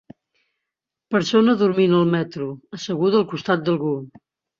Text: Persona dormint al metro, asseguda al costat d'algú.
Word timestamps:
Persona 1.15 1.53
dormint 1.59 1.93
al 1.97 2.07
metro, 2.13 2.47
asseguda 2.79 3.21
al 3.21 3.27
costat 3.35 3.63
d'algú. 3.69 3.93